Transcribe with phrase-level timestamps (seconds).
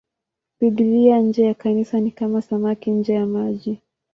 [0.59, 3.79] Biblia nje ya Kanisa ni kama samaki nje ya maji.